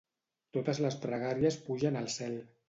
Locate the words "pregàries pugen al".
1.03-2.11